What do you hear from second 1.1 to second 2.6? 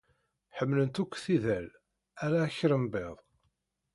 tidal, ala